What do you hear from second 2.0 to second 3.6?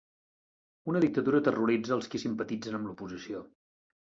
qui simpatitzen amb l'oposició.